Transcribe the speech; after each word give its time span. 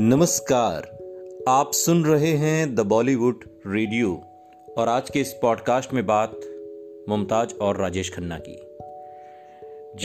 नमस्कार। 0.00 0.82
आप 1.48 1.70
सुन 1.72 2.04
रहे 2.04 2.32
हैं 2.32 2.74
द 2.74 2.80
बॉलीवुड 2.80 3.44
रेडियो 3.66 4.22
और 4.78 4.88
आज 4.88 5.10
के 5.10 5.20
इस 5.20 5.32
पॉडकास्ट 5.32 5.94
में 5.94 6.06
बात 6.06 6.40
मुमताज़ 7.08 7.54
और 7.54 7.76
राजेश 7.76 8.14
खन्ना 8.14 8.38
की। 8.38 8.56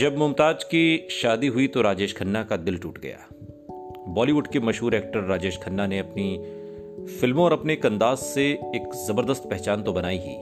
जब 0.00 0.16
मुमताज़ 0.18 0.56
की 0.56 1.08
शादी 1.10 1.46
हुई 1.46 1.66
तो 1.66 1.82
राजेश 1.82 2.16
खन्ना 2.16 2.42
का 2.42 2.56
दिल 2.56 2.78
टूट 2.78 2.98
गया। 2.98 3.18
बॉलीवुड 4.08 4.46
के 4.46 4.60
मशहूर 4.60 4.94
एक्टर 4.94 5.20
राजेश 5.20 5.58
खन्ना 5.58 5.86
ने 5.86 5.98
अपनी 5.98 6.38
फ़िल्मों 7.20 7.44
और 7.44 7.52
अपने 7.52 7.74
अंदाज 7.74 8.18
से 8.18 8.50
एक 8.50 8.94
ज़बरदस्त 8.94 9.50
पहचान 9.50 9.82
तो 9.82 9.92
बनाई 9.92 10.18
ही। 10.18 10.36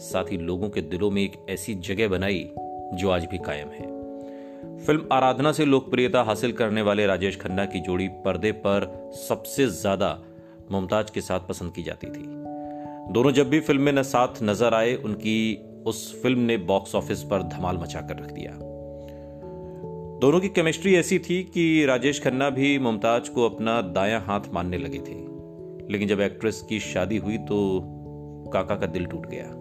साथ 0.00 0.24
ही 0.24 0.36
लोगों 0.36 0.70
के 0.70 0.80
दिलों 0.80 1.10
में 1.10 1.22
एक 1.22 1.46
ऐसी 1.50 1.74
जगह 1.74 2.08
बनाई 2.08 2.50
जो 2.94 3.10
आज 3.10 3.24
भी 3.24 3.38
कायम 3.38 3.68
है। 3.68 3.95
फ़िल्म 4.76 5.04
आराधना 5.12 5.52
से 5.52 5.64
लोकप्रियता 5.64 6.22
हासिल 6.22 6.52
करने 6.52 6.82
वाले 6.82 7.06
राजेश 7.06 7.36
खन्ना 7.36 7.64
की 7.64 7.80
जोड़ी 7.80 8.08
पर्दे 8.08 8.52
पर 8.52 9.10
सबसे 9.28 9.66
ज़्यादा 9.66 10.22
मुमताज़ 10.70 11.12
के 11.12 11.20
साथ 11.20 11.40
पसंद 11.40 11.72
की 11.72 11.82
जाती 11.82 12.06
थी। 12.06 12.24
दोनों 13.12 13.32
जब 13.32 13.48
भी 13.48 13.60
फ़िल्म 13.60 13.82
में 13.82 14.02
साथ 14.02 14.42
नज़र 14.42 14.74
आए, 14.74 14.94
उनकी 14.94 15.58
उस 15.86 16.22
फ़िल्म 16.22 16.38
ने 16.38 16.56
बॉक्स 16.56 16.94
ऑफ़िस 16.94 17.22
पर 17.22 17.42
धमाल 17.42 17.76
मचाकर 17.76 18.14
रख 18.14 18.32
दिया। 18.32 18.52
दोनों 20.20 20.40
की 20.40 20.48
केमिस्ट्री 20.48 20.94
ऐसी 20.94 21.18
थी 21.18 21.42
कि 21.42 21.84
राजेश 21.86 22.22
खन्ना 22.22 22.50
भी 22.50 22.78
मुमताज़ 22.78 23.30
को 23.30 23.48
अपना 23.48 23.80
दायां 23.82 24.20
हाथ 24.20 24.40
मानने 24.52 24.78
लगे 24.78 24.98
थे। 24.98 25.18
लेकिन 25.92 26.08
जब 26.08 26.20
एक्ट्रेस 26.20 26.66
की 26.68 26.80
शादी 26.80 27.16
हुई 27.16 27.38
तो 27.38 27.80
काका 28.52 28.74
का 28.74 28.86
दिल 28.86 29.06
टूट 29.06 29.26
गया। 29.26 29.52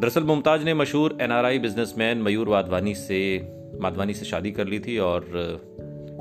दरअसल 0.00 0.24
मुमताज़ 0.24 0.64
ने 0.64 0.74
मशहूर 0.74 1.18
एनआरआई 1.20 1.58
बिजनेसमैन 1.58 2.18
मयूर 2.18 2.48
वाधवानी 2.48 2.94
से 2.94 3.55
माधवानी 3.80 4.14
से 4.14 4.24
शादी 4.24 4.50
कर 4.50 4.66
ली 4.66 4.80
थी 4.80 4.98
और 4.98 5.22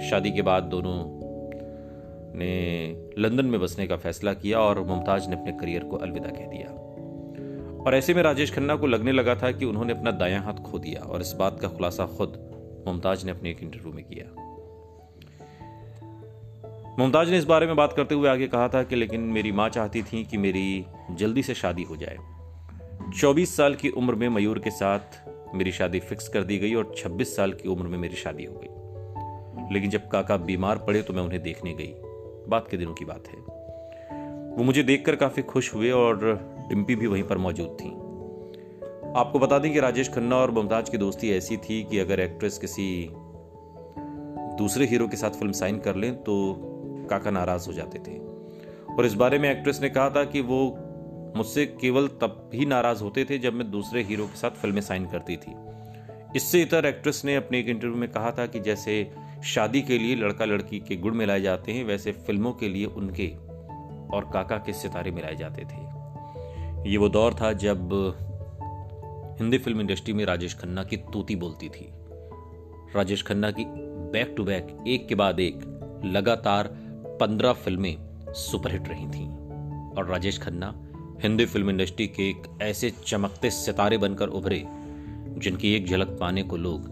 शादी 0.09 0.31
के 0.31 0.41
बाद 0.41 0.63
दोनों 0.63 1.25
ने 2.37 2.93
लंदन 3.17 3.45
में 3.45 3.59
बसने 3.59 3.87
का 3.87 3.97
फैसला 3.97 4.33
किया 4.33 4.59
और 4.59 4.79
मुमताज़ 4.83 5.29
ने 5.29 5.35
अपने 5.35 5.51
करियर 5.51 5.83
को 5.83 5.95
अलविदा 5.95 6.29
कह 6.29 6.45
दिया। 6.45 6.85
और 7.83 7.95
ऐसे 7.95 8.13
में 8.13 8.23
राजेश 8.23 8.53
खन्ना 8.53 8.75
को 8.75 8.87
लगने 8.87 9.11
लगा 9.11 9.35
था 9.35 9.51
कि 9.51 9.65
उन्होंने 9.65 9.93
अपना 9.93 10.11
दायां 10.11 10.43
हाथ 10.43 10.53
खो 10.53 10.79
दिया 10.79 11.01
और 11.01 11.21
इस 11.21 11.31
बात 11.31 11.59
का 11.59 11.67
खुलासा 11.67 12.05
खुद 12.05 12.51
मुमताज़ 12.87 13.25
ने 13.25 13.31
अपने 13.31 13.51
एक 13.51 13.63
इंटरव्यू 13.63 13.93
में 13.93 14.05
किया। 14.05 14.41
मुमताज़ 16.99 17.31
ने 17.31 17.37
इस 17.37 17.45
बारे 17.45 17.65
में 17.65 17.75
बात 17.75 17.93
करते 17.93 18.15
हुए 18.15 18.29
आगे 18.29 18.47
कहा 18.47 18.67
था 18.67 18.83
कि 18.83 18.95
लेकिन 18.95 19.21
मेरी 19.21 19.51
माँ 19.51 19.69
चाहती 19.69 20.03
थी 20.03 20.23
कि 20.23 20.37
मेरी 20.37 20.85
जल्दी 21.11 21.43
से 21.43 21.53
शादी 21.53 21.83
हो 21.83 21.95
जाए। 21.95 22.17
24 23.19 23.57
साल 23.57 23.75
की 23.75 23.89
उम्र 23.89 24.15
में 24.15 24.29
मयूर 24.29 24.59
के 24.59 24.71
साथ 24.71 25.34
मेरी 25.53 25.71
शादी 25.71 25.99
फिक्स 25.99 26.27
कर 26.27 26.43
दी 26.43 26.57
गई 26.57 26.73
और 26.73 26.93
26 26.97 27.35
साल 27.35 27.53
की 27.53 27.69
उम्र 27.69 27.87
में 27.87 27.97
मेरी 27.97 28.15
शादी 28.15 28.45
हो 28.45 28.53
गई। 28.63 28.67
लेकिन 29.73 29.89
जब 29.89 30.07
काका 30.07 30.37
बीमार 30.37 30.77
पड़े 30.77 31.01
तो 31.01 31.13
मैं 31.13 31.23
उन्हें 31.23 31.43
देखने 31.43 31.73
गई। 31.73 31.93
बात 32.49 32.67
के 32.71 32.77
दिनों 32.77 32.93
की 32.93 33.05
बात 33.05 33.23
है। 33.27 33.55
वो 34.57 34.63
मुझे 34.63 34.83
देखकर 34.83 35.15
काफ़ी 35.15 35.43
खुश 35.43 35.73
हुए 35.73 35.91
और 35.91 36.41
डिम्पी 36.69 36.95
भी 36.95 37.07
वहीं 37.07 37.23
पर 37.23 37.37
मौजूद 37.37 37.77
थी। 37.81 37.89
आपको 39.15 39.39
बता 39.39 39.59
दें 39.59 39.73
कि 39.73 39.79
राजेश 39.79 40.09
खन्ना 40.09 40.35
और 40.35 40.51
मुमताज़ 40.51 40.91
की 40.91 40.97
दोस्ती 40.97 41.31
ऐसी 41.31 41.57
थी 41.57 41.83
कि 41.83 41.99
अगर 41.99 42.19
एक्ट्रेस 42.19 42.57
किसी 42.57 43.09
दूसरे 44.57 44.85
हीरो 44.85 45.07
के 45.07 45.17
साथ 45.17 45.29
फ़िल्म 45.29 45.51
साइन 45.51 45.79
कर 45.79 45.95
लें 45.95 46.23
तो 46.23 46.55
काका 47.09 47.31
नाराज़ 47.31 47.67
हो 47.67 47.73
जाते 47.73 47.99
थे। 47.99 48.17
और 48.97 49.05
इस 49.05 49.13
बारे 49.13 49.39
में 49.39 49.51
एक्ट्रेस 49.51 49.81
ने 49.81 49.89
कहा 49.89 50.09
था 50.09 50.25
कि 50.25 50.41
वो 50.41 50.77
मुझसे 51.35 51.65
केवल 51.65 52.07
तब 52.07 52.51
ही 52.53 52.65
नाराज़ 52.65 53.03
होते 53.03 53.25
थे 53.25 53.37
जब 53.37 53.53
मैं 53.53 53.71
दूसरे 53.71 54.03
हीरो 54.03 54.25
के 54.27 54.37
साथ 54.37 54.51
फ़िल्में 54.51 54.81
साइन 54.81 55.05
करती 55.05 55.37
थी। 55.37 55.55
इससे 56.35 56.61
इतर 56.61 56.85
एक्ट्रेस 56.85 57.21
ने 57.25 57.35
अपने 57.35 57.59
एक 57.59 57.67
इंटरव्यू 57.67 57.97
में 57.97 58.09
कहा 58.09 58.31
था 58.31 58.45
कि 58.45 58.59
जैसे 58.59 59.11
शादी 59.43 59.81
के 59.81 59.97
लिए 59.97 60.15
लड़का 60.15 60.45
लड़की 60.45 60.79
के 60.79 60.95
गुण 60.95 61.15
मिलाए 61.15 61.41
जाते 61.41 61.71
हैं, 61.71 61.83
वैसे 61.83 62.11
फ़िल्मों 62.11 62.51
के 62.51 62.69
लिए 62.69 62.85
उनके 62.85 63.27
और 64.13 64.29
काका 64.33 64.57
के 64.57 64.73
सितारे 64.73 65.11
मिलाए 65.11 65.35
जाते 65.35 65.61
थे। 65.61 66.89
ये 66.89 66.97
वो 66.97 67.09
दौर 67.09 67.33
था 67.33 67.53
जब 67.53 67.89
हिंदी 69.39 69.57
फ़िल्म 69.57 69.81
इंडस्ट्री 69.81 70.13
में 70.13 70.25
राजेश 70.25 70.53
खन्ना 70.53 70.83
की 70.83 70.97
तूती 70.97 71.35
बोलती 71.35 71.69
थी। 71.69 71.89
राजेश 72.95 73.23
खन्ना 73.23 73.51
की 73.51 73.65
बैक 74.11 74.33
टू 74.37 74.43
बैक, 74.43 74.77
एक 74.87 75.07
के 75.07 75.15
बाद 75.15 75.39
एक, 75.39 75.59
लगातार 76.05 76.69
पंद्रह 77.19 77.53
फ़िल्में 77.53 77.95
सुपरहिट 78.29 78.87
रही 78.87 79.07
थीं। 79.07 79.29
और 79.93 80.07
राजेश 80.07 80.37
खन्ना 80.37 80.81
हिंदी 81.23 81.45
फ़िल्म 81.45 81.69
इंडस्ट्री 81.69 82.07
के 82.07 82.29
एक 82.29 82.59
ऐसे 82.61 82.89
चमकते 83.05 83.49
सितारे 83.49 83.97
बनकर 83.97 84.27
उभरे, 84.27 84.63
जिनकी 85.37 85.73
एक 85.73 85.87
झलक 85.87 86.17
पाने 86.19 86.43
को 86.43 86.57
लोग 86.57 86.87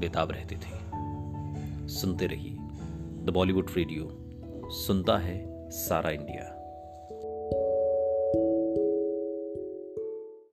बेताब 0.00 0.30
रहते 0.30 0.54
थे। 0.54 1.88
सुनते 1.88 2.26
रहिए 2.26 2.56
द 3.24 3.30
बॉलीवुड 3.34 3.70
रेडियो 3.76 4.18
सुनता 4.70 5.18
है 5.18 5.70
सारा 5.70 6.10
इंडिया। 6.10 6.63